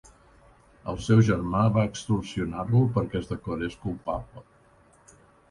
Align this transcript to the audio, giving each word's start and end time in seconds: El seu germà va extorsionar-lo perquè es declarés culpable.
El 0.93 0.95
seu 1.07 1.19
germà 1.27 1.61
va 1.75 1.83
extorsionar-lo 1.89 2.81
perquè 2.97 3.21
es 3.21 3.31
declarés 3.35 3.79
culpable. 3.87 4.45